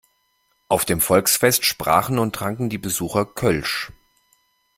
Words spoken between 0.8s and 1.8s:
dem Volksfest